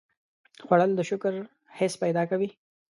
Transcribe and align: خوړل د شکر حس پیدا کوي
خوړل 0.65 0.91
د 0.95 1.01
شکر 1.09 1.33
حس 1.77 1.93
پیدا 2.03 2.23
کوي 2.31 2.49